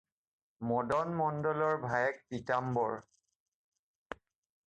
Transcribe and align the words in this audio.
মদন 0.69 1.11
মণ্ডলৰ 1.19 1.75
ভায়েক 1.83 2.25
পীতাম্বৰ। 2.31 2.97